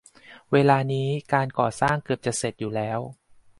[0.51, 2.99] เวลานี้การก่อสร้างเกือบจะเสร็จอยู่แล้ว